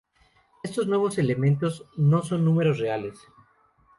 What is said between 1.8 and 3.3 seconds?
no son números reales.